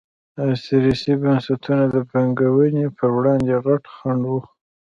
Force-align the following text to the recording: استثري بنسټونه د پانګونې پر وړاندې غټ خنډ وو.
استثري 0.51 1.13
بنسټونه 1.21 1.83
د 1.93 1.95
پانګونې 2.09 2.85
پر 2.97 3.09
وړاندې 3.17 3.55
غټ 3.65 3.83
خنډ 3.95 4.21
وو. 4.31 4.39